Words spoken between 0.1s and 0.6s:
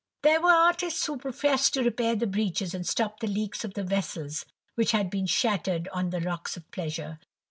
There were